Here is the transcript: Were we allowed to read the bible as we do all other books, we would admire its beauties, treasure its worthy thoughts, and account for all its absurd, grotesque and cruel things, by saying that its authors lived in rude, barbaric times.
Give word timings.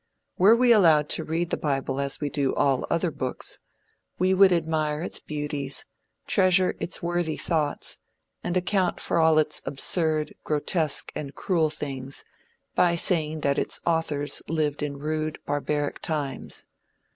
Were 0.39 0.55
we 0.55 0.71
allowed 0.71 1.09
to 1.09 1.23
read 1.23 1.51
the 1.51 1.57
bible 1.57 2.01
as 2.01 2.19
we 2.19 2.31
do 2.31 2.55
all 2.55 2.87
other 2.89 3.11
books, 3.11 3.59
we 4.17 4.33
would 4.33 4.51
admire 4.51 5.03
its 5.03 5.19
beauties, 5.19 5.85
treasure 6.25 6.75
its 6.79 7.03
worthy 7.03 7.37
thoughts, 7.37 7.99
and 8.43 8.57
account 8.57 8.99
for 8.99 9.19
all 9.19 9.37
its 9.37 9.61
absurd, 9.63 10.33
grotesque 10.43 11.11
and 11.13 11.35
cruel 11.35 11.69
things, 11.69 12.25
by 12.73 12.95
saying 12.95 13.41
that 13.41 13.59
its 13.59 13.79
authors 13.85 14.41
lived 14.49 14.81
in 14.81 14.97
rude, 14.97 15.37
barbaric 15.45 15.99
times. 15.99 16.65